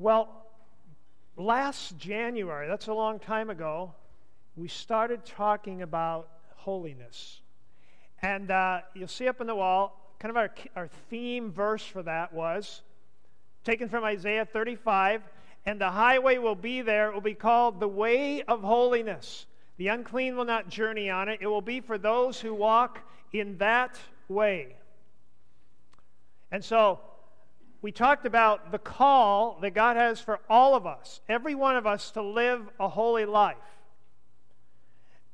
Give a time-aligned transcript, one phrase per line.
[0.00, 0.30] Well,
[1.36, 3.92] last January, that's a long time ago,
[4.56, 7.42] we started talking about holiness.
[8.22, 12.02] And uh, you'll see up on the wall, kind of our, our theme verse for
[12.02, 12.80] that was
[13.62, 15.20] taken from Isaiah 35
[15.66, 17.10] and the highway will be there.
[17.10, 19.44] It will be called the way of holiness.
[19.76, 21.40] The unclean will not journey on it.
[21.42, 23.00] It will be for those who walk
[23.34, 23.98] in that
[24.30, 24.76] way.
[26.50, 27.00] And so,
[27.82, 31.86] we talked about the call that God has for all of us, every one of
[31.86, 33.56] us, to live a holy life.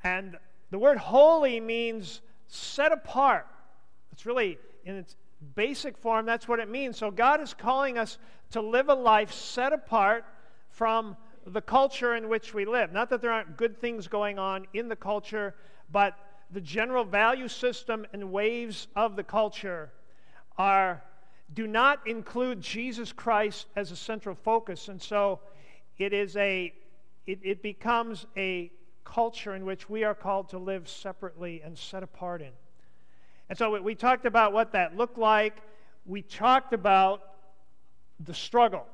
[0.04, 0.36] And
[0.70, 3.46] the word holy means set apart.
[4.12, 5.16] It's really, in its
[5.54, 6.96] basic form, that's what it means.
[6.96, 8.18] So God is calling us
[8.52, 10.24] to live a life set apart
[10.70, 12.92] from the culture in which we live.
[12.92, 15.54] Not that there aren't good things going on in the culture,
[15.90, 16.16] but
[16.50, 19.90] the general value system and waves of the culture
[20.58, 21.02] are
[21.54, 24.88] do not include Jesus Christ as a central focus.
[24.88, 25.40] And so
[25.98, 26.72] it is a
[27.26, 28.70] it, it becomes a
[29.04, 32.52] culture in which we are called to live separately and set apart in.
[33.48, 35.56] And so we talked about what that looked like.
[36.04, 37.22] We talked about
[38.20, 38.86] the struggle.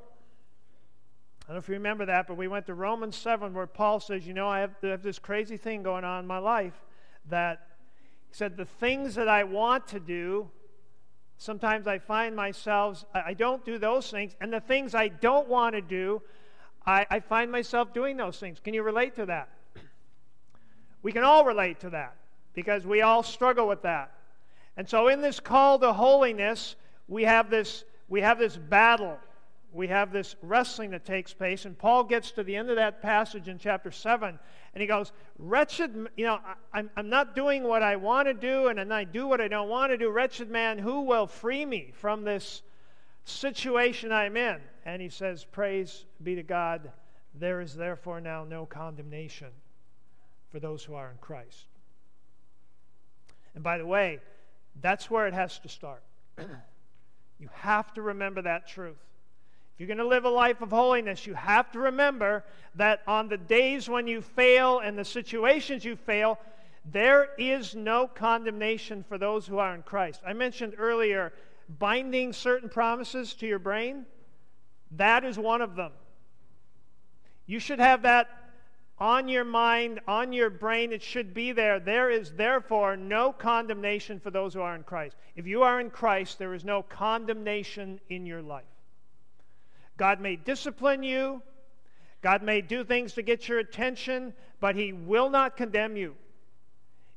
[1.42, 4.00] I don't know if you remember that, but we went to Romans 7 where Paul
[4.00, 6.74] says, You know, I have, I have this crazy thing going on in my life
[7.28, 7.66] that
[8.28, 10.50] he said, The things that I want to do,
[11.42, 14.36] sometimes I find myself, I don't do those things.
[14.40, 16.22] And the things I don't want to do,
[16.86, 18.60] I, I find myself doing those things.
[18.60, 19.48] Can you relate to that?
[21.02, 22.14] We can all relate to that
[22.54, 24.12] because we all struggle with that.
[24.76, 26.76] And so in this call to holiness,
[27.08, 29.18] we have this, we have this battle.
[29.72, 31.64] We have this wrestling that takes place.
[31.64, 34.38] And Paul gets to the end of that passage in chapter 7,
[34.74, 36.38] and he goes, Wretched, you know,
[36.72, 39.48] I'm, I'm not doing what I want to do, and then I do what I
[39.48, 40.10] don't want to do.
[40.10, 42.62] Wretched man, who will free me from this
[43.24, 44.58] situation I'm in?
[44.84, 46.90] And he says, Praise be to God.
[47.34, 49.48] There is therefore now no condemnation
[50.50, 51.66] for those who are in Christ.
[53.54, 54.20] And by the way,
[54.80, 56.02] that's where it has to start.
[57.38, 59.02] you have to remember that truth.
[59.74, 62.44] If you're going to live a life of holiness, you have to remember
[62.74, 66.38] that on the days when you fail and the situations you fail,
[66.84, 70.20] there is no condemnation for those who are in Christ.
[70.26, 71.32] I mentioned earlier
[71.78, 74.04] binding certain promises to your brain.
[74.92, 75.92] That is one of them.
[77.46, 78.28] You should have that
[78.98, 81.80] on your mind, on your brain, it should be there.
[81.80, 85.16] There is therefore no condemnation for those who are in Christ.
[85.34, 88.64] If you are in Christ, there is no condemnation in your life.
[89.96, 91.42] God may discipline you,
[92.22, 96.14] God may do things to get your attention, but He will not condemn you,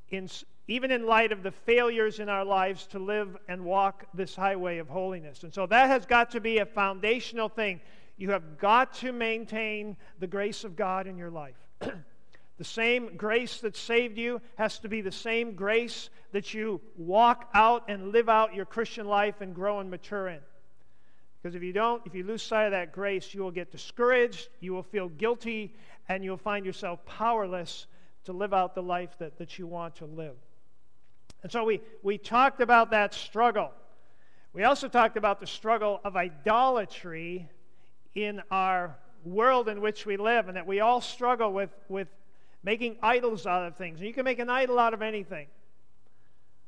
[0.09, 0.28] in,
[0.68, 4.80] even in light of the failures in our lives to live and walk this highway
[4.80, 5.44] of holiness.
[5.44, 7.81] And so that has got to be a foundational thing.
[8.18, 11.57] You have got to maintain the grace of God in your life.
[12.57, 17.50] the same grace that saved you has to be the same grace that you walk
[17.53, 20.40] out and live out your Christian life and grow and mature in.
[21.45, 24.50] Because if you don't, if you lose sight of that grace, you will get discouraged,
[24.61, 25.75] you will feel guilty,
[26.09, 27.85] and you'll find yourself powerless
[28.23, 30.33] to live out the life that, that you want to live.
[31.44, 33.69] And so we, we talked about that struggle.
[34.53, 37.47] We also talked about the struggle of idolatry
[38.16, 42.07] in our world in which we live and that we all struggle with, with
[42.63, 44.00] making idols out of things.
[44.00, 45.45] And you can make an idol out of anything.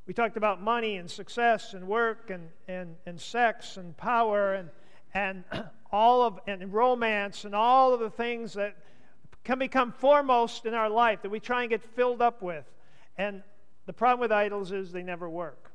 [0.07, 4.69] We talked about money and success and work and, and, and sex and power and,
[5.13, 5.44] and
[5.91, 8.78] all of and romance and all of the things that
[9.44, 12.63] can become foremost in our life that we try and get filled up with.
[13.18, 13.44] And
[13.85, 15.72] the problem with idols is they never work.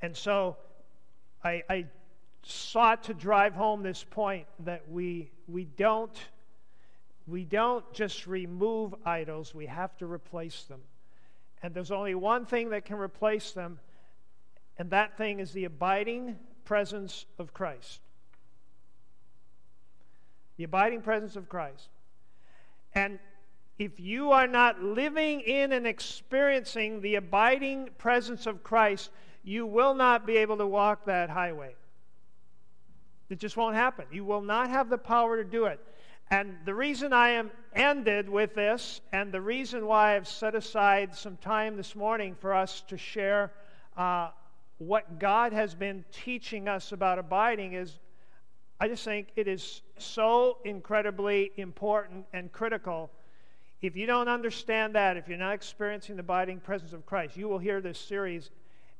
[0.00, 0.56] And so
[1.44, 1.86] I, I
[2.44, 6.18] sought to drive home this point that we, we, don't,
[7.26, 10.80] we don't just remove idols, we have to replace them.
[11.62, 13.78] And there's only one thing that can replace them,
[14.78, 18.00] and that thing is the abiding presence of Christ.
[20.56, 21.88] The abiding presence of Christ.
[22.94, 23.18] And
[23.78, 29.10] if you are not living in and experiencing the abiding presence of Christ,
[29.44, 31.74] you will not be able to walk that highway.
[33.30, 34.04] It just won't happen.
[34.12, 35.80] You will not have the power to do it.
[36.30, 41.14] And the reason I am ended with this, and the reason why I've set aside
[41.14, 43.52] some time this morning for us to share
[43.96, 44.30] uh,
[44.78, 47.98] what God has been teaching us about abiding is
[48.80, 53.10] I just think it is so incredibly important and critical.
[53.80, 57.48] If you don't understand that, if you're not experiencing the abiding presence of Christ, you
[57.48, 58.50] will hear this series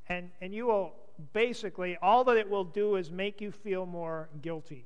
[0.07, 0.93] and, and you will
[1.33, 4.85] basically, all that it will do is make you feel more guilty.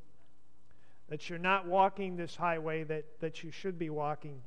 [1.10, 4.42] That you're not walking this highway that, that you should be walking.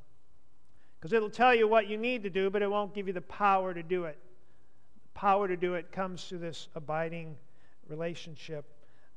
[0.98, 3.22] Because it'll tell you what you need to do, but it won't give you the
[3.22, 4.18] power to do it.
[5.02, 7.36] The power to do it comes through this abiding
[7.88, 8.66] relationship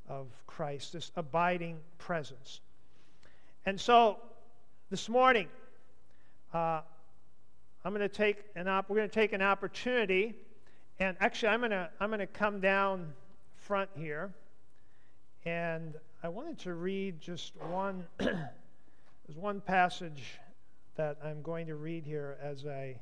[0.08, 2.62] of Christ, this abiding presence.
[3.66, 4.18] And so
[4.90, 5.48] this morning,
[6.54, 6.82] uh,
[7.86, 10.36] I'm going to take an op- we're going to take an opportunity,
[11.00, 13.14] and actually I'm going to I'm going to come down
[13.56, 14.32] front here,
[15.46, 15.94] and
[16.26, 18.06] I wanted to read just one.
[18.18, 20.40] there's one passage
[20.96, 22.96] that I'm going to read here as I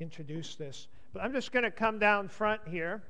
[0.00, 3.02] introduce this, but I'm just going to come down front here.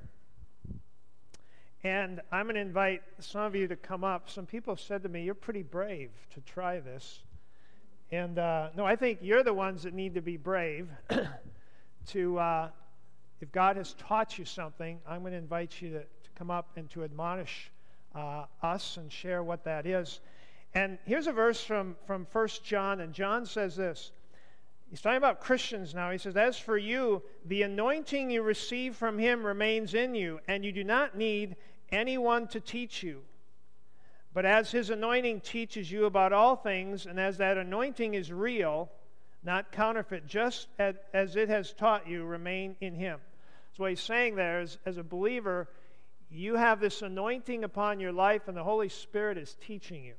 [1.83, 4.29] And I'm going to invite some of you to come up.
[4.29, 7.19] Some people have said to me, You're pretty brave to try this.
[8.13, 10.87] And uh, no, I think you're the ones that need to be brave
[12.07, 12.69] to, uh,
[13.41, 16.69] if God has taught you something, I'm going to invite you to, to come up
[16.77, 17.71] and to admonish
[18.15, 20.19] uh, us and share what that is.
[20.73, 24.11] And here's a verse from, from 1 John, and John says this.
[24.89, 26.11] He's talking about Christians now.
[26.11, 30.63] He says, As for you, the anointing you receive from him remains in you, and
[30.63, 31.55] you do not need
[31.91, 33.21] anyone to teach you.
[34.33, 38.89] But as his anointing teaches you about all things, and as that anointing is real,
[39.43, 43.19] not counterfeit, just as, as it has taught you, remain in him.
[43.73, 45.67] So, what he's saying there is, as a believer,
[46.29, 50.13] you have this anointing upon your life, and the Holy Spirit is teaching you.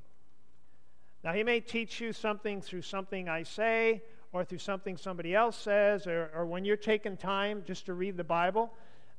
[1.25, 4.03] Now, he may teach you something through something I say,
[4.33, 8.17] or through something somebody else says, or, or when you're taking time just to read
[8.17, 8.73] the Bible,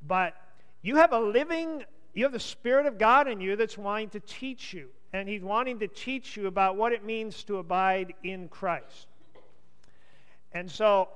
[0.08, 0.36] but
[0.82, 1.84] you have a living
[2.14, 4.90] you have the Spirit of God in you that's wanting to teach you.
[5.14, 9.08] And He's wanting to teach you about what it means to abide in Christ.
[10.52, 11.10] And so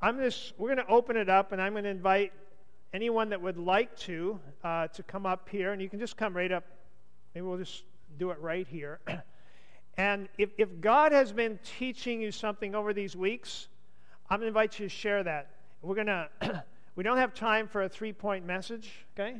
[0.00, 2.32] I'm just, we're going to open it up, and I'm going to invite
[2.94, 5.72] anyone that would like to uh, to come up here.
[5.72, 6.64] And you can just come right up.
[7.34, 7.82] Maybe we'll just
[8.18, 9.00] do it right here.
[9.98, 13.68] and if, if God has been teaching you something over these weeks,
[14.30, 15.50] I'm going to invite you to share that.
[15.82, 16.64] We're going to,
[16.96, 19.38] we don't have time for a three point message, okay?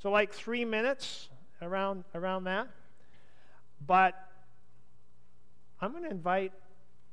[0.00, 1.28] So, like three minutes
[1.62, 2.68] around, around that.
[3.86, 4.14] But
[5.80, 6.52] I'm going to invite,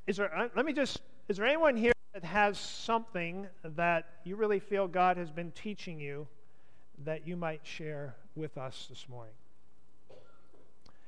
[0.07, 1.93] is there, uh, let me just, is there anyone here
[2.23, 6.27] has something that you really feel God has been teaching you
[7.03, 9.33] that you might share with us this morning?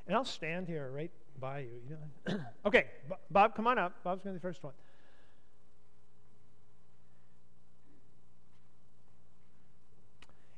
[0.05, 1.81] And I'll stand here right by you.
[1.89, 1.97] you
[2.35, 2.43] know?
[2.65, 2.87] okay,
[3.29, 4.03] Bob, come on up.
[4.03, 4.73] Bob's going to be the first one.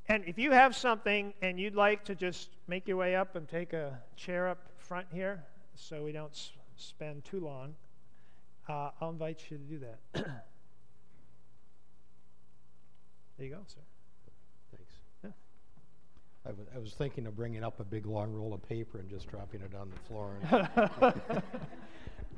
[0.08, 3.48] And if you have something and you'd like to just make your way up and
[3.48, 5.44] take a chair up front here
[5.76, 7.76] so we don't spend too long,
[8.70, 10.00] uh, I'll invite you to do that.
[13.38, 13.82] there you go, sir.
[14.76, 14.94] Thanks.
[15.24, 15.32] Yeah.
[16.46, 19.10] I, w- I was thinking of bringing up a big long roll of paper and
[19.10, 20.38] just dropping it on the floor.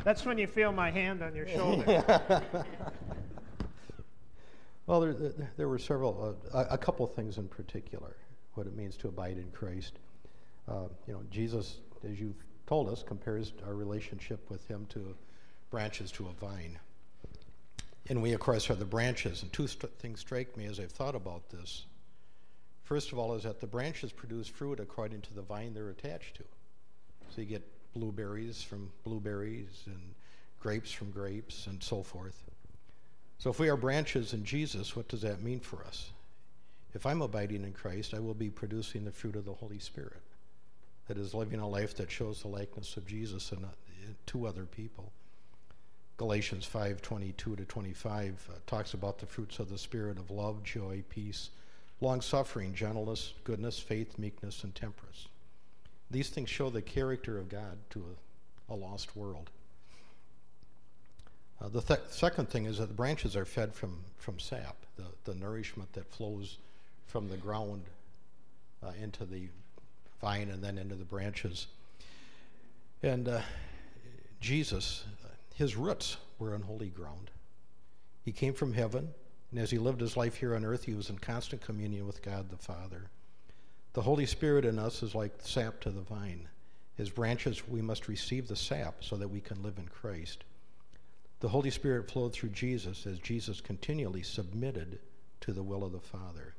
[0.04, 2.44] That's when you feel my hand on your shoulder.
[4.88, 5.14] Well, there,
[5.56, 8.18] there were several, uh, a couple of things in particular,
[8.56, 10.00] what it means to abide in Christ.
[10.68, 15.16] Uh, you know, Jesus, as you've told us, compares our relationship with Him to
[15.72, 16.78] branches to a vine.
[18.10, 19.42] And we, of course, are the branches.
[19.42, 21.86] And two st- things strike me as I've thought about this.
[22.84, 26.36] First of all, is that the branches produce fruit according to the vine they're attached
[26.36, 26.44] to.
[27.34, 30.14] So you get blueberries from blueberries and
[30.60, 32.44] grapes from grapes and so forth.
[33.40, 36.12] So, if we are branches in Jesus, what does that mean for us?
[36.94, 40.22] If I'm abiding in Christ, I will be producing the fruit of the Holy Spirit.
[41.08, 43.70] That is, living a life that shows the likeness of Jesus and uh,
[44.28, 45.12] to other people.
[46.18, 51.04] Galatians 5:22 to 25 uh, talks about the fruits of the Spirit of love, joy,
[51.10, 51.50] peace,
[52.00, 55.28] long suffering, gentleness, goodness, faith, meekness, and temperance.
[56.10, 58.06] These things show the character of God to
[58.70, 59.50] a, a lost world.
[61.62, 65.06] Uh, the th- second thing is that the branches are fed from, from sap, the,
[65.32, 66.58] the nourishment that flows
[67.06, 67.84] from the ground
[68.84, 69.48] uh, into the
[70.22, 71.68] vine and then into the branches.
[73.04, 73.42] And uh,
[74.40, 75.04] Jesus,
[75.62, 77.30] his roots were on holy ground.
[78.24, 79.10] He came from heaven,
[79.52, 82.24] and as he lived his life here on earth, he was in constant communion with
[82.24, 83.12] God the Father.
[83.94, 86.50] The Holy Spirit in us is like sap to the vine.
[86.98, 90.46] As branches, we must receive the sap so that we can live in Christ.
[91.42, 94.98] The Holy Spirit flowed through Jesus as Jesus continually submitted
[95.42, 96.56] to the will of the Father.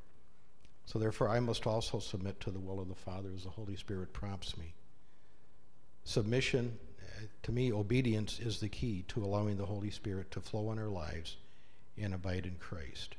[0.85, 3.75] So, therefore, I must also submit to the will of the Father as the Holy
[3.75, 4.75] Spirit prompts me.
[6.05, 6.79] Submission,
[7.43, 10.89] to me, obedience is the key to allowing the Holy Spirit to flow in our
[10.89, 11.37] lives
[12.01, 13.17] and abide in Christ.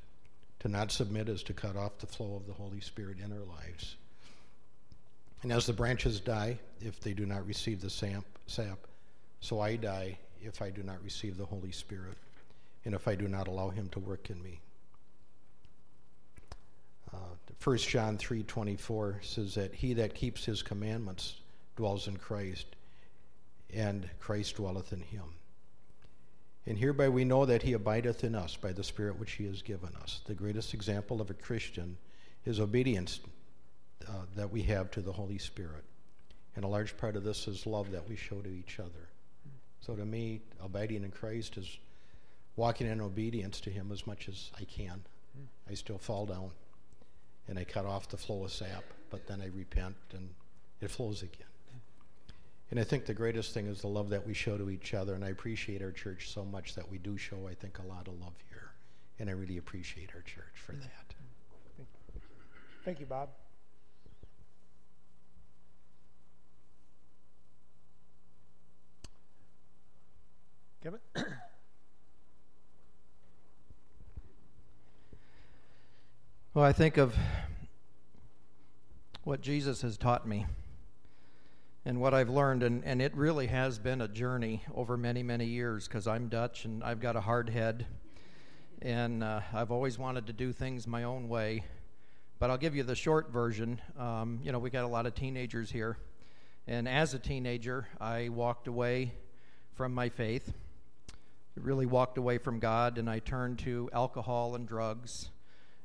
[0.60, 3.46] To not submit is to cut off the flow of the Holy Spirit in our
[3.46, 3.96] lives.
[5.42, 8.80] And as the branches die, if they do not receive the sap, sap,
[9.42, 12.18] so I die if I do not receive the Holy Spirit,
[12.86, 14.60] and if I do not allow Him to work in me.
[17.14, 17.18] Uh,
[17.62, 21.36] 1 John 3:24 says that he that keeps his commandments
[21.76, 22.68] dwells in Christ,
[23.74, 25.24] and Christ dwelleth in him.
[26.66, 29.62] And hereby we know that he abideth in us by the Spirit which he has
[29.62, 30.22] given us.
[30.26, 31.98] The greatest example of a Christian
[32.46, 33.20] is obedience
[34.08, 35.84] uh, that we have to the Holy Spirit.
[36.56, 39.10] And a large part of this is love that we show to each other.
[39.82, 41.78] So to me, abiding in Christ is
[42.56, 45.02] walking in obedience to him as much as I can.
[45.70, 46.52] I still fall down
[47.48, 50.30] and I cut off the flow of sap, but then I repent and
[50.80, 51.48] it flows again.
[52.74, 55.14] And I think the greatest thing is the love that we show to each other,
[55.14, 58.08] and I appreciate our church so much that we do show, I think, a lot
[58.08, 58.72] of love here.
[59.20, 61.14] And I really appreciate our church for that.
[61.78, 62.22] Thank you,
[62.84, 63.30] Thank you Bob.
[70.82, 71.00] Kevin?
[76.56, 77.16] well, I think of
[79.24, 80.48] what Jesus has taught me
[81.86, 85.46] and what I've learned, and, and it really has been a journey over many, many
[85.46, 87.86] years because I'm Dutch and I've got a hard head,
[88.82, 91.66] and uh, I've always wanted to do things my own way.
[92.40, 93.82] But I'll give you the short version.
[94.00, 95.98] Um, you know, we got a lot of teenagers here,
[96.68, 99.14] and as a teenager, I walked away
[99.76, 100.54] from my faith,
[101.56, 105.32] really walked away from God, and I turned to alcohol and drugs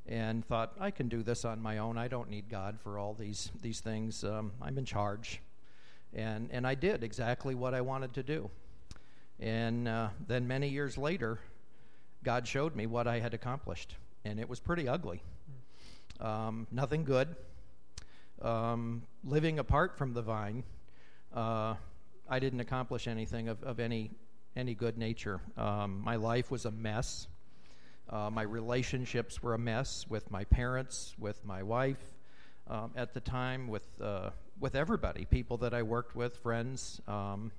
[0.07, 1.99] and thought I can do this on my own.
[1.99, 4.23] I don't need God for all these these things.
[4.23, 5.40] Um, I'm in charge.
[6.15, 8.50] And, and I did exactly what I wanted to do.
[9.41, 11.38] And uh, then many years later,
[12.25, 13.95] God showed me what I had accomplished.
[14.25, 15.23] And it was pretty ugly.
[16.21, 17.37] Um, nothing good.
[18.43, 20.65] Um, living apart from the vine,
[21.35, 21.75] uh,
[22.29, 24.11] I didn't accomplish anything of, of any,
[24.57, 25.41] any good nature.
[25.57, 27.29] Um, my life was a mess.
[28.11, 32.17] Uh, my relationships were a mess with my parents, with my wife
[32.68, 37.00] um, at the time, with uh, with everybody, people that I worked with, friends.
[37.06, 37.52] Um,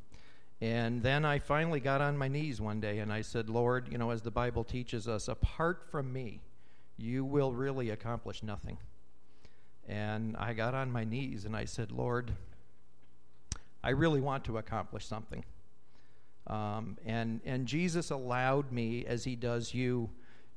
[0.61, 3.97] and then I finally got on my knees one day and I said, Lord, you
[3.97, 6.41] know, as the Bible teaches us, apart from me,
[6.97, 8.77] you will really accomplish nothing.
[9.87, 12.33] And I got on my knees and I said, Lord,
[13.83, 15.45] I really want to accomplish something.
[16.47, 20.09] Um, and, and Jesus allowed me, as he does you,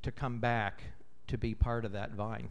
[0.03, 0.83] to come back
[1.29, 2.49] to be part of that vine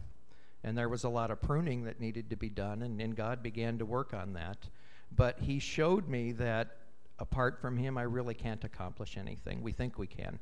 [0.64, 3.42] and there was a lot of pruning that needed to be done, and, and God
[3.42, 4.68] began to work on that.
[5.14, 6.76] But He showed me that
[7.18, 9.62] apart from Him, I really can't accomplish anything.
[9.62, 10.38] We think we can.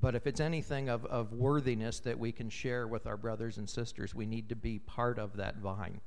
[0.00, 3.68] But if it's anything of, of worthiness that we can share with our brothers and
[3.68, 6.00] sisters, we need to be part of that vine.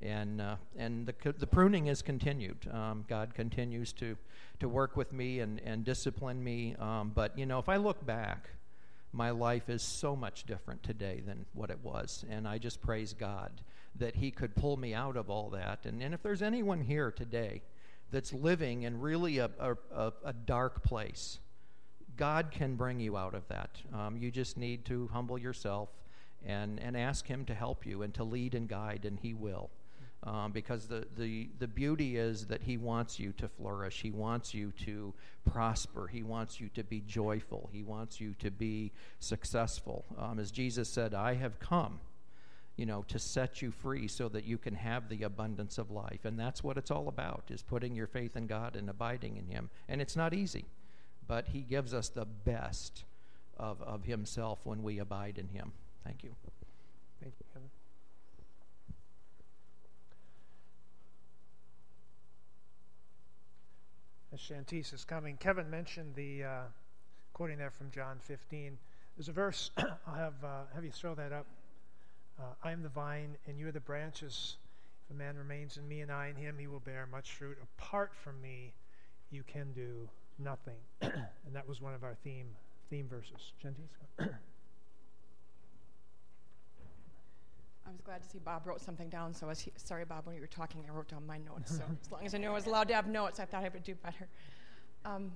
[0.00, 2.68] And, uh, and the, the pruning has continued.
[2.72, 4.16] Um, God continues to,
[4.60, 6.76] to work with me and, and discipline me.
[6.78, 8.48] Um, but, you know, if I look back,
[9.12, 12.24] my life is so much different today than what it was.
[12.28, 13.50] And I just praise God
[13.96, 15.86] that He could pull me out of all that.
[15.86, 17.62] And, and if there's anyone here today
[18.10, 21.38] that's living in really a, a, a dark place,
[22.16, 23.70] God can bring you out of that.
[23.94, 25.88] Um, you just need to humble yourself
[26.44, 29.70] and, and ask Him to help you and to lead and guide, and He will
[30.24, 34.00] um, because the, the, the beauty is that He wants you to flourish.
[34.00, 35.14] He wants you to
[35.50, 36.08] prosper.
[36.08, 37.70] He wants you to be joyful.
[37.72, 40.04] He wants you to be successful.
[40.18, 42.00] Um, as Jesus said, I have come.
[42.76, 46.24] You know, to set you free so that you can have the abundance of life.
[46.24, 49.48] And that's what it's all about, is putting your faith in God and abiding in
[49.48, 49.68] Him.
[49.88, 50.64] And it's not easy,
[51.26, 53.02] but He gives us the best
[53.56, 55.72] of, of Himself when we abide in Him.
[56.04, 56.30] Thank you.
[57.20, 57.68] Thank you, Kevin.
[64.32, 65.36] As Shantice is coming.
[65.38, 66.62] Kevin mentioned the, uh,
[67.32, 68.76] quoting there from John 15.
[69.16, 71.46] There's a verse, I'll have, uh, have you throw that up.
[72.38, 74.56] Uh, I am the vine, and you are the branches.
[75.06, 77.56] If a man remains in me and I in him, he will bear much fruit.
[77.78, 78.72] Apart from me,
[79.30, 80.08] you can do
[80.38, 80.76] nothing.
[81.00, 82.48] and that was one of our theme,
[82.90, 83.52] theme verses.
[83.62, 83.88] Shantice?
[87.88, 89.34] I was glad to see Bob wrote something down.
[89.34, 91.76] So I was he- sorry, Bob, when you were talking, I wrote down my notes.
[91.76, 93.68] So as long as I knew I was allowed to have notes, I thought I
[93.68, 94.26] would do better.
[95.04, 95.32] Um,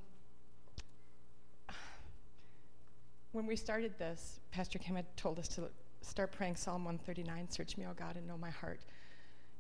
[3.33, 5.69] when we started this, Pastor Kim had told us to
[6.01, 8.81] start praying Psalm 139 Search me, O God, and know my heart.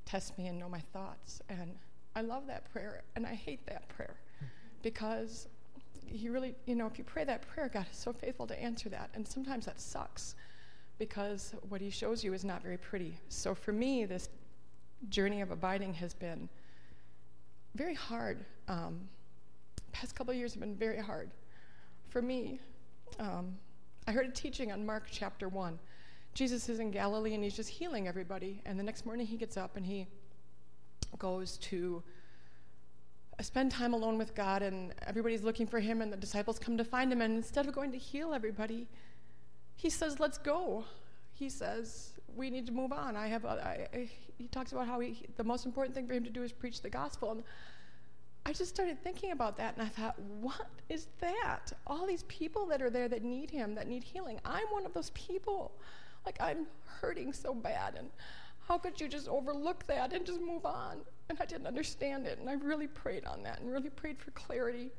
[0.06, 1.42] Test me and know my thoughts.
[1.50, 1.76] And
[2.16, 4.16] I love that prayer, and I hate that prayer
[4.80, 5.48] because
[6.10, 8.88] you really, you know, if you pray that prayer, God is so faithful to answer
[8.88, 9.10] that.
[9.12, 10.34] And sometimes that sucks
[11.02, 13.18] because what he shows you is not very pretty.
[13.28, 14.28] So for me, this
[15.08, 16.48] journey of abiding has been
[17.74, 18.44] very hard.
[18.68, 19.00] Um,
[19.90, 21.28] past couple years have been very hard
[22.08, 22.60] for me.
[23.18, 23.56] Um,
[24.06, 25.76] I heard a teaching on Mark chapter 1.
[26.34, 28.62] Jesus is in Galilee and he's just healing everybody.
[28.64, 30.06] And the next morning he gets up and he
[31.18, 32.00] goes to
[33.40, 36.84] spend time alone with God, and everybody's looking for him, and the disciples come to
[36.84, 37.20] find him.
[37.22, 38.86] And instead of going to heal everybody,
[39.82, 40.84] he says, Let's go.
[41.34, 43.16] He says, We need to move on.
[43.16, 44.08] I have, uh, I,
[44.38, 46.82] he talks about how he, the most important thing for him to do is preach
[46.82, 47.32] the gospel.
[47.32, 47.42] And
[48.46, 51.72] I just started thinking about that, and I thought, What is that?
[51.88, 54.38] All these people that are there that need him, that need healing.
[54.44, 55.72] I'm one of those people.
[56.24, 56.66] Like, I'm
[57.00, 57.96] hurting so bad.
[57.98, 58.08] And
[58.68, 60.98] how could you just overlook that and just move on?
[61.28, 62.38] And I didn't understand it.
[62.38, 64.92] And I really prayed on that and really prayed for clarity.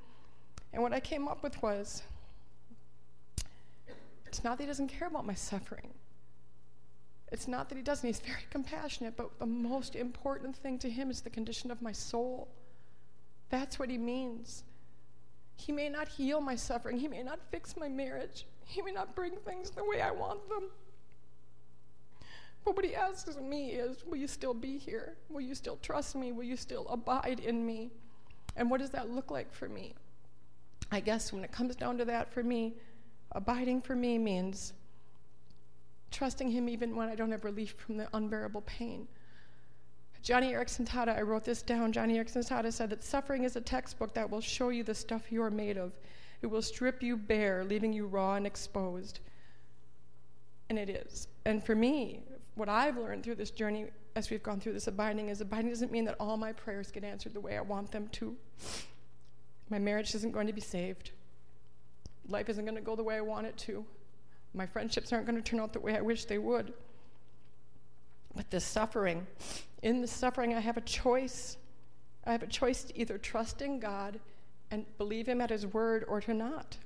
[0.74, 2.04] And what I came up with was
[4.34, 5.94] it's not that he doesn't care about my suffering.
[7.32, 8.08] It's not that he doesn't.
[8.08, 11.92] He's very compassionate, but the most important thing to him is the condition of my
[11.92, 12.48] soul.
[13.52, 14.64] That's what he means.
[15.56, 19.16] He may not heal my suffering, he may not fix my marriage, he may not
[19.16, 20.64] bring things the way I want them.
[22.66, 25.14] But what he asks of me is, will you still be here?
[25.30, 26.32] Will you still trust me?
[26.32, 27.92] Will you still abide in me?
[28.56, 29.94] And what does that look like for me?
[30.92, 32.74] I guess when it comes down to that for me,
[33.36, 34.74] abiding for me means
[36.12, 39.08] trusting him even when I don't have relief from the unbearable pain.
[40.24, 41.92] Joni Eareckson Tada, I wrote this down.
[41.92, 45.32] Joni Eareckson Tada said that suffering is a textbook that will show you the stuff
[45.32, 46.00] you are made of.
[46.42, 49.20] It will strip you bare, leaving you raw and exposed.
[50.70, 51.28] And it is.
[51.46, 52.22] And for me,
[52.56, 55.92] what I've learned through this journey as we've gone through this abiding is abiding doesn't
[55.92, 58.36] mean that all my prayers get answered the way I want them to.
[59.70, 61.12] My marriage isn't going to be saved.
[62.28, 63.86] Life isn't going to go the way I want it to.
[64.54, 66.74] My friendships aren't going to turn out the way I wish they would.
[68.36, 69.28] But this suffering,
[69.82, 71.58] in the suffering, I have a choice.
[72.26, 74.20] I have a choice to either trust in God
[74.72, 76.78] and believe Him at His word or to not.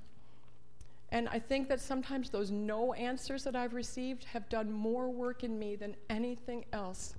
[1.10, 5.44] And I think that sometimes those no answers that I've received have done more work
[5.44, 7.16] in me than anything else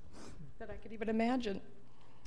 [0.58, 1.60] that I could even imagine.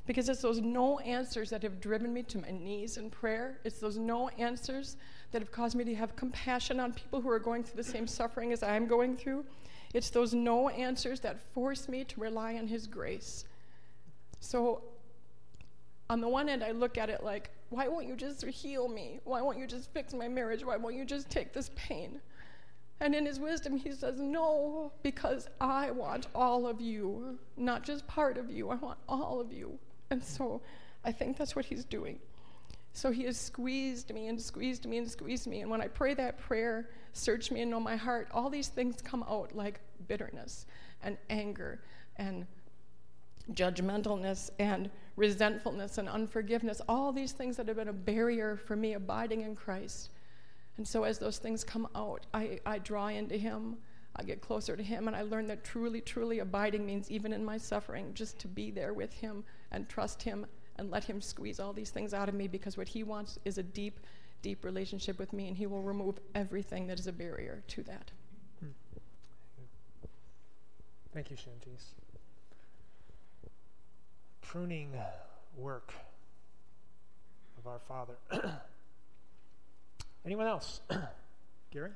[0.08, 3.60] Because it's those no answers that have driven me to my knees in prayer.
[3.64, 4.98] It's those no answers
[5.32, 8.08] that have caused me to have compassion on people who are going through the same
[8.08, 9.46] suffering as I'm going through.
[9.94, 13.46] It's those no answers that force me to rely on His grace.
[14.40, 14.82] So,
[16.10, 19.20] on the one end, I look at it like, why won't you just heal me?
[19.24, 20.66] Why won't you just fix my marriage?
[20.66, 22.20] Why won't you just take this pain?
[23.00, 28.06] And in his wisdom, he says, No, because I want all of you, not just
[28.08, 28.70] part of you.
[28.70, 29.80] I want all of you.
[30.12, 30.62] And so
[31.04, 32.20] I think that's what he's doing.
[32.94, 35.62] So he has squeezed me and squeezed me and squeezed me.
[35.62, 39.02] And when I pray that prayer, search me and know my heart, all these things
[39.02, 40.66] come out like bitterness
[41.02, 41.82] and anger
[42.18, 42.46] and
[43.54, 48.94] judgmentalness and resentfulness and unforgiveness, all these things that have been a barrier for me
[48.94, 50.10] abiding in Christ.
[50.78, 53.78] And so as those things come out, I, I draw into Him,
[54.16, 57.44] I get closer to Him, and I learn that truly, truly abiding means even in
[57.44, 60.46] my suffering, just to be there with Him and trust Him
[60.78, 63.58] and let Him squeeze all these things out of me because what He wants is
[63.58, 64.00] a deep,
[64.42, 68.12] deep relationship with me, and He will remove everything that is a barrier to that.
[68.60, 68.72] Hmm.
[71.14, 71.94] Thank you, Shantice
[74.52, 74.92] pruning
[75.56, 75.94] work
[77.58, 78.16] of our Father.
[80.26, 80.82] Anyone else?
[81.72, 81.92] Gary?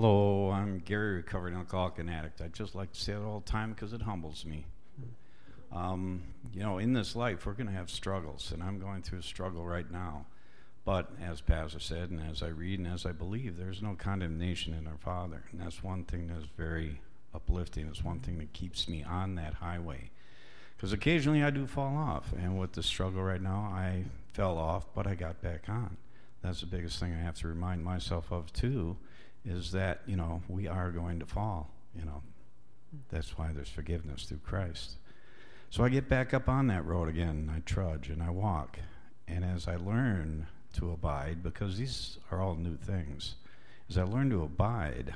[0.00, 2.40] Hello, I'm Gary, recovered alcoholic and addict.
[2.40, 4.64] I just like to say it all the time because it humbles me.
[5.72, 6.22] Um,
[6.54, 9.24] you know, in this life, we're going to have struggles, and I'm going through a
[9.24, 10.26] struggle right now.
[10.84, 14.72] But as Pastor said, and as I read and as I believe, there's no condemnation
[14.72, 15.42] in our Father.
[15.50, 17.00] And that's one thing that's very
[17.34, 17.88] uplifting.
[17.88, 20.12] It's one thing that keeps me on that highway.
[20.76, 22.32] Because occasionally I do fall off.
[22.34, 25.96] And with the struggle right now, I fell off, but I got back on.
[26.40, 28.96] That's the biggest thing I have to remind myself of, too,
[29.48, 31.70] is that, you know, we are going to fall.
[31.94, 32.22] You know,
[33.10, 34.96] that's why there's forgiveness through Christ.
[35.70, 37.52] So I get back up on that road again.
[37.54, 38.78] I trudge and I walk.
[39.26, 43.36] And as I learn to abide because these are all new things.
[43.88, 45.14] As I learn to abide,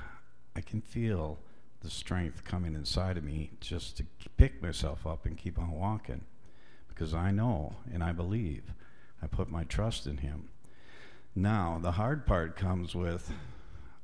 [0.56, 1.38] I can feel
[1.80, 4.04] the strength coming inside of me just to
[4.36, 6.22] pick myself up and keep on walking
[6.88, 8.72] because I know and I believe.
[9.22, 10.48] I put my trust in Him.
[11.34, 13.32] Now, the hard part comes with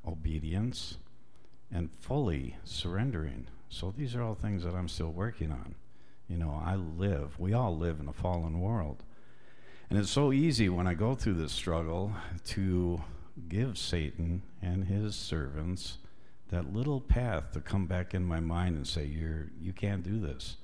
[0.09, 0.99] obedience
[1.71, 3.47] and fully surrendering.
[3.68, 5.75] So these are all things that I'm still working on.
[6.29, 9.03] You know, I live, we all live in a fallen world.
[9.90, 12.12] And it's so easy when I go through this struggle
[12.49, 13.01] to
[13.49, 15.99] give Satan and his servants
[16.51, 20.18] that little path to come back in my mind and say, You're you can't do
[20.18, 20.57] this.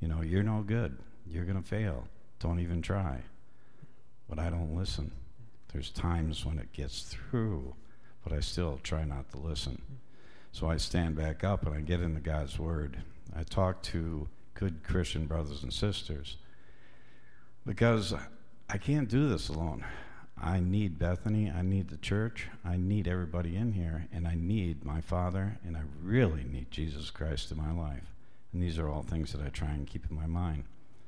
[0.00, 0.98] You know, you're no good.
[1.26, 2.06] You're gonna fail.
[2.38, 3.22] Don't even try.
[4.28, 5.12] But I don't listen.
[5.72, 7.74] There's times when it gets through,
[8.26, 9.80] but I still try not to listen.
[10.50, 12.98] So I stand back up and I get into God's Word.
[13.36, 16.36] I talk to good Christian brothers and sisters
[17.64, 18.12] because
[18.68, 19.84] I can't do this alone.
[20.42, 21.52] I need Bethany.
[21.56, 22.48] I need the church.
[22.64, 24.08] I need everybody in here.
[24.12, 25.58] And I need my Father.
[25.64, 28.12] And I really need Jesus Christ in my life.
[28.52, 30.64] And these are all things that I try and keep in my mind.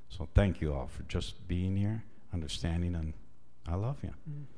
[0.08, 3.12] So thank you all for just being here, understanding, and
[3.66, 4.10] I love you.
[4.30, 4.57] Mm-hmm.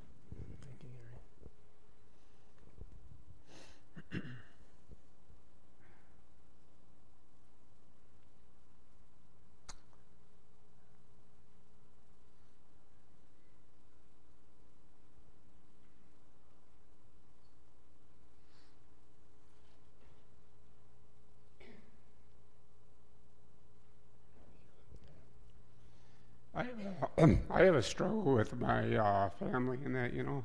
[27.50, 30.44] I have a struggle with my uh, family and that, you know.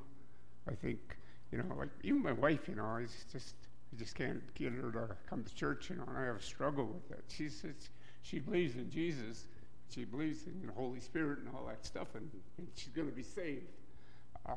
[0.68, 1.00] I think,
[1.52, 3.56] you know, like even my wife, you know, it's just
[3.94, 6.42] I just can't get her to come to church, you know, and I have a
[6.42, 7.24] struggle with that.
[7.28, 7.90] She says
[8.24, 9.46] she believes in Jesus,
[9.90, 13.16] she believes in the Holy Spirit and all that stuff, and, and she's going to
[13.16, 13.68] be saved.
[14.48, 14.56] Uh,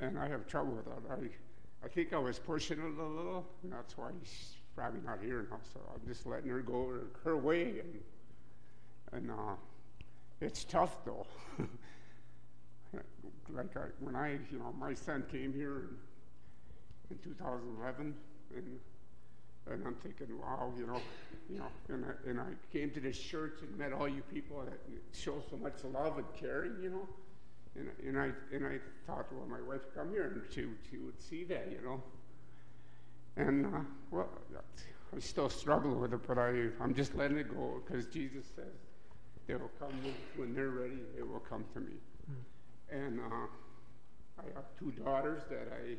[0.00, 1.10] and I have trouble with that.
[1.10, 5.18] I, I think I was pushing it a little, and that's why she's probably not
[5.22, 5.58] here now.
[5.72, 8.00] So I'm just letting her go her, her way, and
[9.12, 9.54] and uh,
[10.40, 11.26] it's tough though.
[13.54, 15.88] like I, when I, you know, my son came here
[17.10, 18.14] in, in 2011,
[18.56, 18.80] and
[19.68, 21.00] and I'm thinking, wow, you know,
[21.50, 24.62] you know, and I, and I came to this church and met all you people
[24.64, 24.78] that
[25.12, 27.08] show so much love and caring, you know,
[27.74, 31.20] and and I and I thought, well, my wife come here and she she would
[31.20, 32.02] see that, you know,
[33.36, 34.28] and uh, well,
[35.14, 38.85] I still struggle with it, but I I'm just letting it go because Jesus says
[39.46, 39.92] they will come
[40.36, 40.98] when they're ready.
[41.14, 41.94] They will come to me.
[42.30, 43.04] Mm.
[43.04, 43.46] And uh,
[44.38, 45.96] I have two daughters that I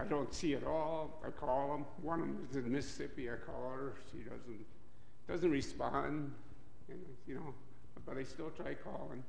[0.00, 1.20] I don't see at all.
[1.26, 1.84] I call them.
[2.00, 3.28] One of them is in Mississippi.
[3.28, 3.94] I call her.
[4.12, 4.66] She doesn't
[5.28, 6.32] doesn't respond.
[6.88, 7.54] And you know,
[8.06, 9.22] but I still try calling.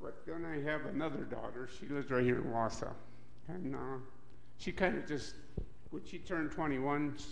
[0.00, 1.68] But then I have another daughter.
[1.78, 2.92] She lives right here in Wausau,
[3.48, 3.78] and uh,
[4.58, 5.34] she kind of just
[5.90, 7.14] when she turned 21.
[7.18, 7.24] She,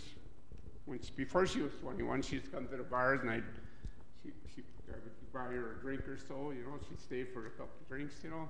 [0.86, 3.44] when she, before she was 21, she used to come to the bars, and I'd
[4.22, 7.46] she, she, I would buy her a drink or so, you know, she'd stay for
[7.46, 8.48] a couple of drinks, you know.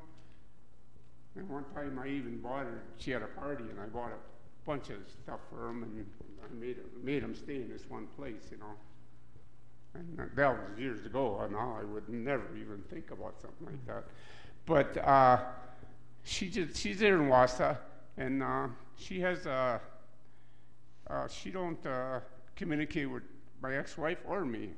[1.37, 4.67] And one time I even bought her, she had a party, and I bought a
[4.67, 6.07] bunch of stuff for them, and
[6.43, 8.75] I made, made them stay in this one place, you know.
[9.95, 13.87] And that was years ago, and now I would never even think about something like
[13.87, 14.05] that.
[14.67, 15.41] But uh,
[16.23, 17.77] she just, she's there in Wausau,
[18.17, 19.81] and uh, she has a,
[21.09, 22.21] uh, she don't uh,
[22.57, 23.23] communicate with
[23.63, 24.71] my ex-wife or me.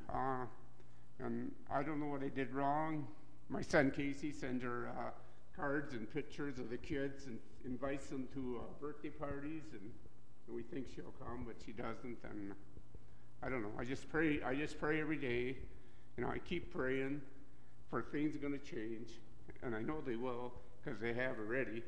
[1.18, 3.06] And I don't know what I did wrong.
[3.48, 5.10] My son Casey sends her uh,
[5.56, 9.90] cards and pictures of the kids and invites them to uh, birthday parties, and,
[10.46, 12.18] and we think she'll come, but she doesn't.
[12.24, 12.52] And
[13.42, 13.72] I don't know.
[13.78, 14.42] I just pray.
[14.42, 15.56] I just pray every day.
[16.16, 17.20] You know, I keep praying
[17.90, 19.08] for things going to change,
[19.62, 21.82] and I know they will because they have already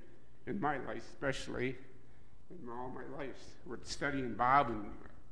[0.46, 1.76] in my life, especially
[2.50, 4.84] in all my life with studying Bob and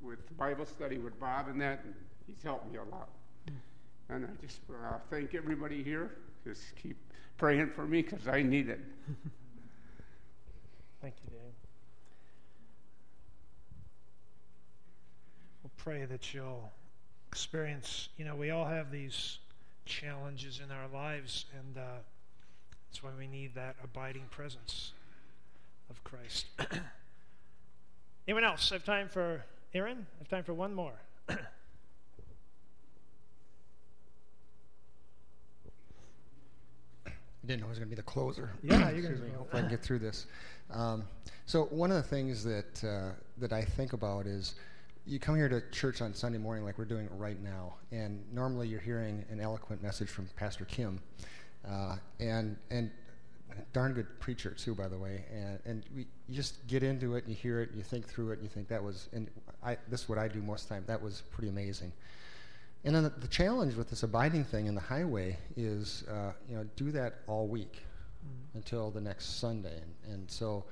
[0.03, 1.85] with Bible study with Bob and that.
[1.85, 1.95] And
[2.27, 3.09] he's helped me a lot.
[4.15, 6.11] And I just uh, thank everybody here.
[6.45, 6.99] Just keep
[7.39, 8.81] praying for me because I need it.
[11.01, 11.55] Thank you, Dave.
[15.63, 16.71] We'll pray that you'll
[17.29, 19.39] experience, you know, we all have these
[19.87, 22.01] challenges in our lives, and uh,
[22.91, 24.93] that's why we need that abiding presence
[25.89, 26.47] of Christ.
[28.29, 28.69] Anyone else?
[28.69, 30.07] Have time for Aaron?
[30.17, 31.01] I have time for one more.
[37.43, 38.51] I didn't know I was going to be the closer.
[38.63, 39.39] Yeah, you're going to.
[39.39, 40.27] Hope I can get through this.
[40.71, 41.05] Um,
[41.47, 44.55] so one of the things that uh, that I think about is
[45.07, 48.69] you come here to church on Sunday morning like we're doing right now, and normally
[48.69, 51.01] you're hearing an eloquent message from Pastor Kim,
[51.69, 52.91] uh, and and
[53.73, 55.25] darn good preacher too, by the way.
[55.33, 58.07] And and we, you just get into it, and you hear it, and you think
[58.07, 59.29] through it, and you think that was and
[59.65, 60.85] I this is what I do most of the time.
[60.87, 61.93] That was pretty amazing.
[62.85, 66.57] And then the, the, challenge with this abiding thing in the highway is, uh, you
[66.57, 67.79] know, do that all week
[68.27, 68.59] mm-hmm.
[68.59, 69.81] until the next Sunday.
[69.81, 70.65] And, and, so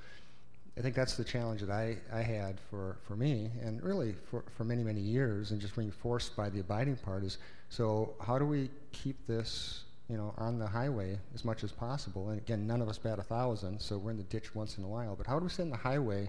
[0.76, 4.44] I think that's the challenge that I, I had for, for me and really for,
[4.56, 8.38] for many, many years and just being forced by the abiding part is, so how
[8.38, 12.30] do we keep this you know, on the highway as much as possible.
[12.30, 14.82] And again, none of us bat a thousand, so we're in the ditch once in
[14.82, 15.14] a while.
[15.14, 16.28] But how do we stay in the highway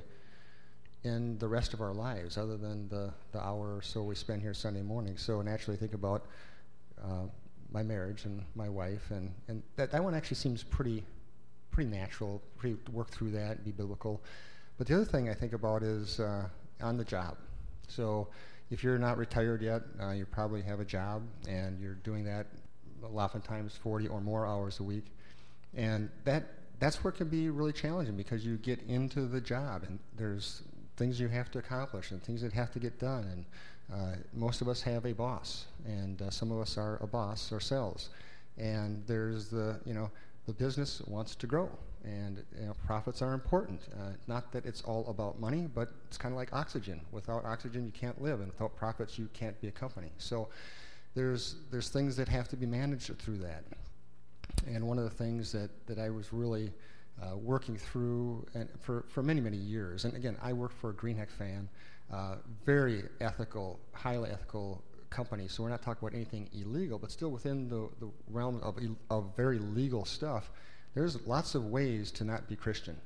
[1.04, 4.42] in the rest of our lives, other than the, the hour or so we spend
[4.42, 5.18] here Sunday morning?
[5.18, 6.26] So naturally, think about
[7.04, 7.26] uh,
[7.72, 11.04] my marriage and my wife, and, and that, that one actually seems pretty
[11.72, 14.22] pretty natural, pretty work through that, be biblical.
[14.78, 16.48] But the other thing I think about is uh,
[16.82, 17.38] on the job.
[17.88, 18.28] So
[18.70, 22.48] if you're not retired yet, uh, you probably have a job, and you're doing that
[23.04, 25.06] oftentimes 40 or more hours a week.
[25.74, 26.44] And that
[26.80, 30.64] that's where it can be really challenging because you get into the job and there's
[30.98, 33.24] things you have to accomplish and things that have to get done.
[33.24, 33.46] And
[33.94, 37.52] uh, most of us have a boss, and uh, some of us are a boss
[37.52, 38.10] ourselves.
[38.58, 40.10] And there's the you know
[40.46, 41.70] the business wants to grow,
[42.04, 43.82] and you know, profits are important.
[43.94, 47.02] Uh, not that it's all about money, but it's kind of like oxygen.
[47.12, 50.12] Without oxygen, you can't live, and without profits, you can't be a company.
[50.18, 50.48] So
[51.16, 53.64] there's there's things that have to be managed through that.
[54.68, 56.72] And one of the things that, that I was really
[57.22, 60.94] uh, working through and for, for many, many years, and again, I worked for a
[60.94, 61.70] Greenheck fan,
[62.12, 67.30] uh, very ethical, highly ethical company, so we're not talking about anything illegal, but still
[67.30, 68.78] within the, the realm of,
[69.10, 70.52] of very legal stuff,
[70.94, 72.98] there's lots of ways to not be Christian.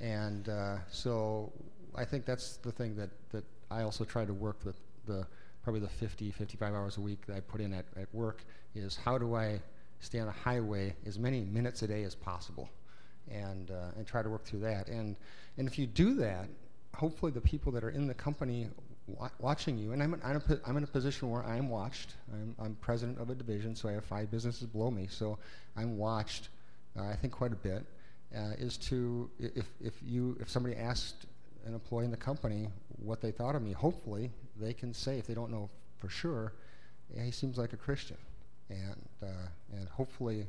[0.00, 1.52] and uh, so
[1.94, 5.26] I think that's the thing that, that I also try to work with the
[5.66, 8.44] probably the 50, 55 hours a week that I put in at, at work
[8.76, 9.60] is how do I
[10.00, 12.68] stay on the highway as many minutes a day as possible
[13.30, 14.88] and, uh, and try to work through that.
[14.88, 15.16] And,
[15.58, 16.48] and if you do that,
[16.94, 18.68] hopefully the people that are in the company
[19.06, 22.14] wa- watching you, and I'm, I'm, a, I'm in a position where I'm watched.
[22.32, 25.38] I'm, I'm president of a division, so I have five businesses below me, so
[25.76, 26.48] I'm watched,
[26.98, 27.84] uh, I think, quite a bit.
[28.36, 31.26] Uh, is to if, if you if somebody asked
[31.64, 35.28] an employee in the company what they thought of me, hopefully they can say, if
[35.28, 36.52] they don't know for sure,
[37.14, 38.16] yeah, he seems like a Christian.
[38.70, 40.46] And, uh, and hopefully,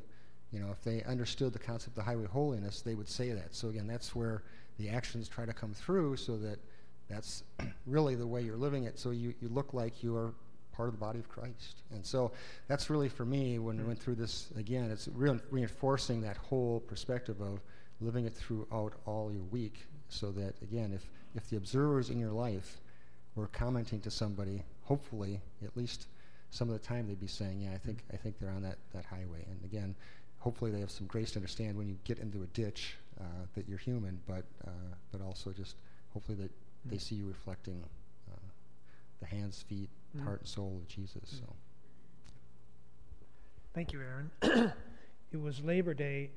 [0.51, 3.53] you know, if they understood the concept of the highway holiness, they would say that.
[3.53, 4.43] So again, that's where
[4.77, 6.60] the actions try to come through so that
[7.10, 7.43] that's
[7.86, 8.99] really the way you're living it.
[8.99, 10.34] So you, you look like you are
[10.73, 11.82] part of the body of Christ.
[11.91, 12.32] And so
[12.67, 16.82] that's really for me when I went through this again, it's re- reinforcing that whole
[16.82, 17.60] perspective of
[17.99, 22.32] living it throughout all your week so that again, if, if the observers in your
[22.32, 22.80] life
[23.36, 26.08] were commenting to somebody, hopefully, at least
[26.52, 28.78] some of the time they'd be saying, "Yeah, I think I think they're on that,
[28.94, 29.96] that highway." And again,
[30.40, 33.68] hopefully they have some grace to understand when you get into a ditch uh, that
[33.68, 35.76] you're human, but uh, but also just
[36.14, 36.90] hopefully that mm-hmm.
[36.92, 37.84] they see you reflecting
[38.32, 38.36] uh,
[39.20, 40.26] the hands, feet, mm-hmm.
[40.26, 41.36] heart, and soul of Jesus.
[41.36, 41.46] Mm-hmm.
[41.46, 41.54] So.
[43.74, 44.32] Thank you, Aaron.
[45.32, 46.32] it was Labor Day.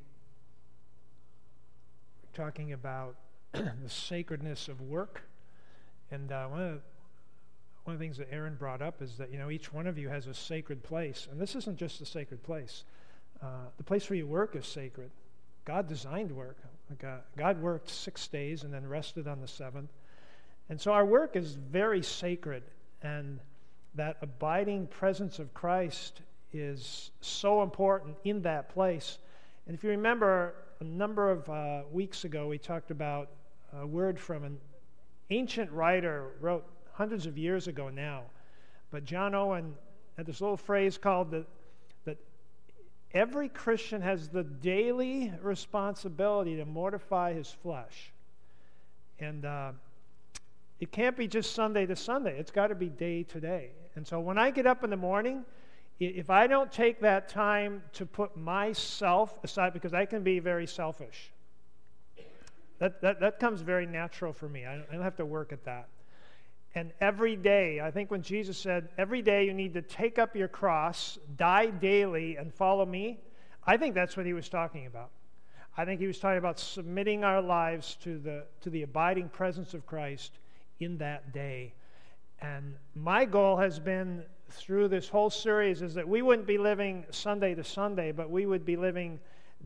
[2.34, 3.16] Talking about
[3.52, 5.22] the sacredness of work
[6.10, 6.80] and uh, one, of the,
[7.90, 9.98] one of the things that Aaron brought up is that, you know, each one of
[9.98, 11.26] you has a sacred place.
[11.28, 12.84] And this isn't just a sacred place.
[13.42, 13.46] Uh,
[13.78, 15.10] the place where you work is sacred.
[15.64, 16.56] God designed work.
[17.00, 19.90] God, uh, God worked six days and then rested on the seventh.
[20.68, 22.62] And so our work is very sacred.
[23.02, 23.40] And
[23.96, 26.20] that abiding presence of Christ
[26.52, 29.18] is so important in that place.
[29.66, 33.30] And if you remember, a number of uh, weeks ago, we talked about
[33.76, 34.58] a word from an
[35.30, 38.22] ancient writer wrote hundreds of years ago now,
[38.90, 39.74] but John Owen
[40.16, 41.46] had this little phrase called that,
[42.04, 42.18] that
[43.12, 48.12] every Christian has the daily responsibility to mortify his flesh.
[49.18, 49.72] And uh,
[50.80, 53.70] it can't be just Sunday to Sunday, it's got to be day to day.
[53.96, 55.44] And so when I get up in the morning,
[55.98, 60.66] if I don't take that time to put myself aside, because I can be very
[60.66, 61.30] selfish,
[62.78, 64.64] that, that, that comes very natural for me.
[64.64, 65.88] I don't, I don't have to work at that.
[66.74, 70.36] And every day, I think when Jesus said, every day you need to take up
[70.36, 73.18] your cross, die daily, and follow me,
[73.66, 75.10] I think that's what he was talking about.
[75.76, 79.74] I think he was talking about submitting our lives to the, to the abiding presence
[79.74, 80.38] of Christ
[80.78, 81.74] in that day.
[82.40, 87.04] And my goal has been through this whole series is that we wouldn't be living
[87.10, 89.20] Sunday to Sunday, but we would be living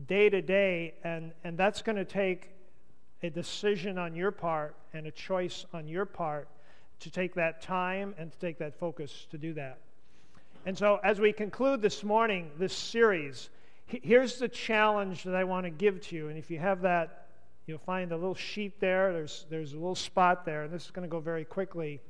[0.07, 0.93] day to day.
[1.03, 2.49] And, and that's going to take
[3.23, 6.47] a decision on your part and a choice on your part
[6.99, 9.79] to take that time and to take that focus to do that.
[10.65, 13.49] And so, as we conclude this morning, this series,
[13.85, 16.29] here's the challenge that I want to give to you.
[16.29, 17.27] And if you have that,
[17.67, 19.13] you'll find a little sheet there.
[19.13, 20.63] There's, there's a little spot there.
[20.63, 22.01] And this is going to go very quickly.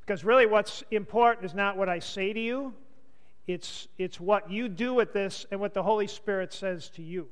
[0.00, 2.72] Because really, what's important is not what I say to you,
[3.46, 7.28] it's, it's what you do with this and what the Holy Spirit says to you.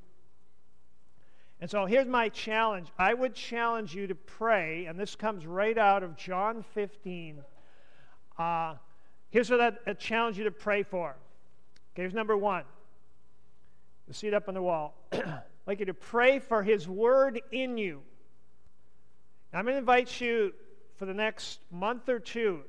[1.61, 2.89] And so here's my challenge.
[2.99, 7.43] I would challenge you to pray, and this comes right out of John 15.
[8.39, 8.75] Uh,
[9.31, 11.17] here's what I challenge you to pray for.
[11.95, 12.65] Okay, here's number one
[14.07, 14.95] You'll see it up on the wall.
[15.13, 18.03] I'd like you to pray for His Word in you.
[19.53, 20.53] I'm going to invite you
[20.97, 22.63] for the next month or two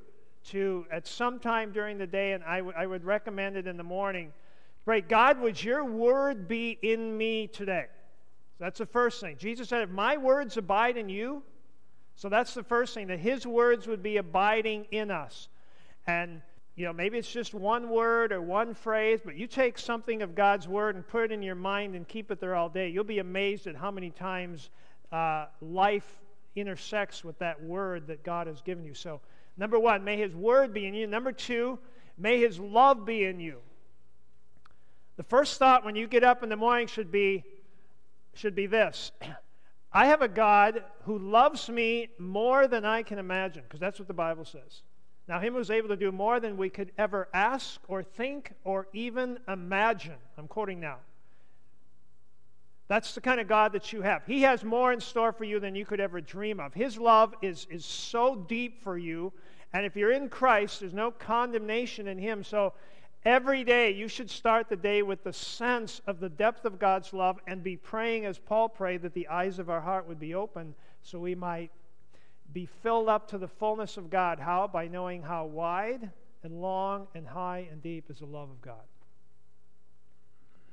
[0.46, 3.76] to, at some time during the day, and I, w- I would recommend it in
[3.76, 4.32] the morning,
[4.84, 7.86] pray, God, would your Word be in me today?
[8.58, 9.36] That's the first thing.
[9.38, 11.42] Jesus said, if my words abide in you,
[12.16, 15.48] so that's the first thing, that his words would be abiding in us.
[16.06, 16.42] And,
[16.74, 20.34] you know, maybe it's just one word or one phrase, but you take something of
[20.34, 22.88] God's word and put it in your mind and keep it there all day.
[22.88, 24.70] You'll be amazed at how many times
[25.12, 26.18] uh, life
[26.56, 28.94] intersects with that word that God has given you.
[28.94, 29.20] So,
[29.56, 31.06] number one, may his word be in you.
[31.06, 31.78] Number two,
[32.16, 33.58] may his love be in you.
[35.16, 37.44] The first thought when you get up in the morning should be,
[38.38, 39.12] should be this
[39.92, 44.06] I have a God who loves me more than I can imagine, because that's what
[44.06, 44.82] the Bible says.
[45.26, 48.86] Now, Him who's able to do more than we could ever ask or think or
[48.92, 50.16] even imagine.
[50.36, 50.96] I'm quoting now.
[52.88, 54.24] That's the kind of God that you have.
[54.26, 56.72] He has more in store for you than you could ever dream of.
[56.72, 59.32] His love is, is so deep for you.
[59.74, 62.42] And if you're in Christ, there's no condemnation in Him.
[62.42, 62.72] So
[63.28, 67.12] Every day, you should start the day with the sense of the depth of God's
[67.12, 70.34] love and be praying as Paul prayed that the eyes of our heart would be
[70.34, 71.70] open so we might
[72.54, 74.38] be filled up to the fullness of God.
[74.38, 74.66] How?
[74.66, 76.10] By knowing how wide
[76.42, 78.86] and long and high and deep is the love of God.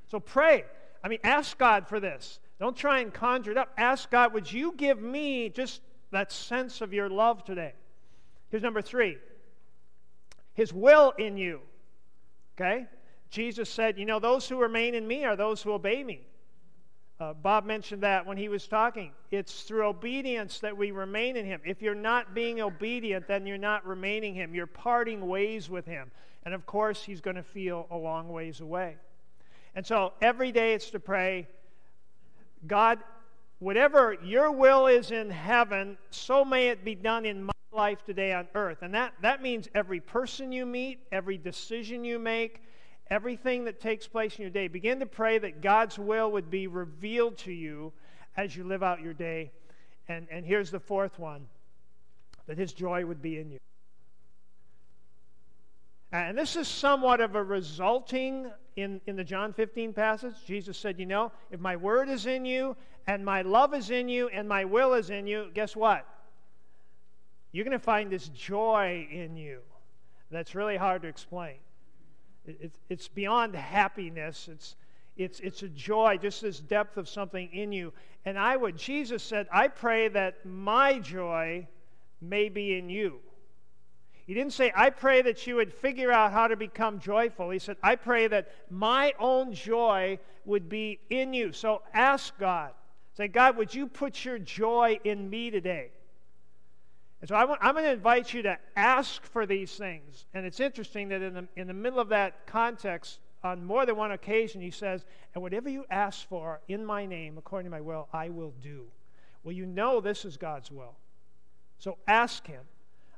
[0.09, 0.63] So pray.
[1.03, 2.39] I mean, ask God for this.
[2.57, 3.73] Don't try and conjure it up.
[3.77, 7.73] Ask God, would you give me just that sense of your love today?
[8.47, 9.17] Here's number three
[10.53, 11.59] His will in you.
[12.57, 12.87] Okay?
[13.29, 16.21] Jesus said, You know, those who remain in me are those who obey me.
[17.17, 19.11] Uh, Bob mentioned that when he was talking.
[19.31, 21.61] It's through obedience that we remain in him.
[21.63, 24.53] If you're not being obedient, then you're not remaining him.
[24.53, 26.11] You're parting ways with him.
[26.43, 28.97] And of course, he's going to feel a long ways away.
[29.75, 31.47] And so every day it's to pray,
[32.67, 32.99] God,
[33.59, 38.33] whatever your will is in heaven, so may it be done in my life today
[38.33, 38.79] on earth.
[38.81, 42.61] And that, that means every person you meet, every decision you make,
[43.09, 44.67] everything that takes place in your day.
[44.67, 47.93] Begin to pray that God's will would be revealed to you
[48.37, 49.51] as you live out your day.
[50.07, 51.47] And, and here's the fourth one
[52.47, 53.57] that His joy would be in you.
[56.11, 60.35] And this is somewhat of a resulting in, in the John 15 passage.
[60.45, 64.07] Jesus said, You know, if my word is in you, and my love is in
[64.07, 66.07] you, and my will is in you, guess what?
[67.55, 69.59] You're going to find this joy in you
[70.29, 71.55] that's really hard to explain.
[72.45, 74.49] It's, it's beyond happiness.
[74.51, 74.75] It's,
[75.15, 77.93] it's, it's a joy, just this depth of something in you.
[78.25, 81.65] And I would, Jesus said, I pray that my joy
[82.19, 83.19] may be in you.
[84.27, 87.51] He didn't say, I pray that you would figure out how to become joyful.
[87.51, 91.53] He said, I pray that my own joy would be in you.
[91.53, 92.71] So ask God.
[93.13, 95.91] Say, God, would you put your joy in me today?
[97.21, 100.25] And so I am going to invite you to ask for these things.
[100.33, 103.95] And it's interesting that in the, in the middle of that context, on more than
[103.95, 107.81] one occasion, he says, And whatever you ask for in my name, according to my
[107.81, 108.85] will, I will do.
[109.43, 110.95] Well, you know this is God's will.
[111.77, 112.63] So ask him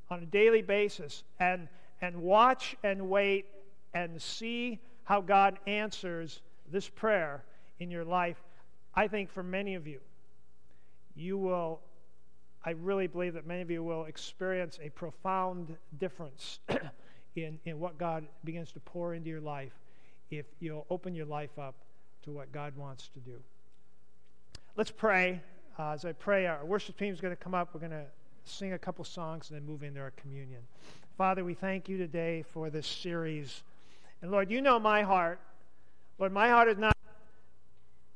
[0.10, 1.68] on a daily basis and,
[2.02, 3.46] and watch and wait
[3.94, 7.44] and see how God answers this prayer
[7.80, 8.38] in your life.
[8.94, 10.00] I think for many of you,
[11.16, 11.80] you will
[12.68, 16.60] I really believe that many of you will experience a profound difference
[17.38, 19.72] in, in what God begins to pour into your life
[20.32, 21.76] if you'll open your life up
[22.24, 23.38] to what God wants to do.
[24.76, 25.40] Let's pray.
[25.80, 27.70] Uh, as I pray, our worship team is going to come up.
[27.74, 28.04] We're going to
[28.44, 30.60] sing a couple songs and then move into our communion.
[31.18, 33.64] Father, we thank you today for this series.
[34.22, 35.40] And Lord, you know my heart.
[36.20, 36.98] Lord, my heart is not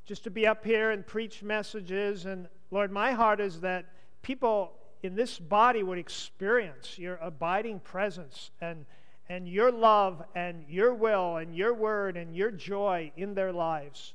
[0.06, 2.26] just to be up here and preach messages.
[2.26, 3.86] And Lord, my heart is that
[4.22, 8.86] people in this body would experience your abiding presence and,
[9.30, 14.14] and your love and your will and your word and your joy in their lives.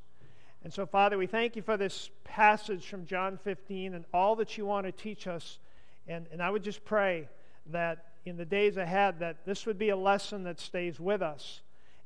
[0.62, 4.56] And so, Father, we thank you for this passage from John 15 and all that
[4.56, 5.58] you want to teach us.
[6.08, 7.28] And, and I would just pray
[7.66, 11.60] that in the days ahead that this would be a lesson that stays with us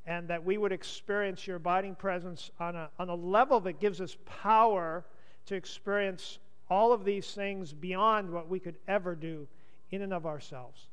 [0.07, 4.01] and that we would experience your abiding presence on a, on a level that gives
[4.01, 5.05] us power
[5.47, 6.39] to experience
[6.71, 9.47] all of these things beyond what we could ever do
[9.91, 10.87] in and of ourselves.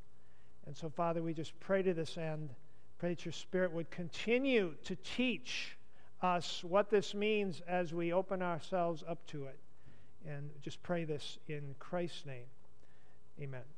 [0.66, 2.50] And so, Father, we just pray to this end.
[2.98, 5.78] Pray that your Spirit would continue to teach
[6.22, 9.60] us what this means as we open ourselves up to it.
[10.28, 12.48] And just pray this in Christ's name.
[13.40, 13.77] Amen.